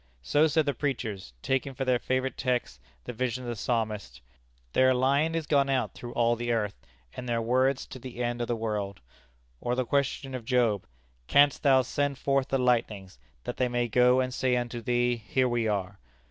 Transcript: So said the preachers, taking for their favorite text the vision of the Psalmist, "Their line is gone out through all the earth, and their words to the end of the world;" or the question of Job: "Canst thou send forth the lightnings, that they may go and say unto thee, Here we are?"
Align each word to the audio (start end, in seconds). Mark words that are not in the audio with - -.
So 0.23 0.47
said 0.47 0.65
the 0.65 0.73
preachers, 0.73 1.31
taking 1.43 1.75
for 1.75 1.85
their 1.85 1.99
favorite 1.99 2.35
text 2.35 2.79
the 3.03 3.13
vision 3.13 3.43
of 3.43 3.49
the 3.49 3.55
Psalmist, 3.55 4.19
"Their 4.73 4.95
line 4.95 5.35
is 5.35 5.45
gone 5.45 5.69
out 5.69 5.93
through 5.93 6.13
all 6.13 6.35
the 6.35 6.51
earth, 6.51 6.73
and 7.13 7.29
their 7.29 7.39
words 7.39 7.85
to 7.85 7.99
the 7.99 8.23
end 8.23 8.41
of 8.41 8.47
the 8.47 8.55
world;" 8.55 8.99
or 9.59 9.75
the 9.75 9.85
question 9.85 10.33
of 10.33 10.43
Job: 10.43 10.87
"Canst 11.27 11.61
thou 11.61 11.83
send 11.83 12.17
forth 12.17 12.47
the 12.47 12.57
lightnings, 12.57 13.19
that 13.43 13.57
they 13.57 13.67
may 13.67 13.87
go 13.87 14.21
and 14.21 14.33
say 14.33 14.57
unto 14.57 14.81
thee, 14.81 15.17
Here 15.17 15.47
we 15.47 15.67
are?" 15.67 15.99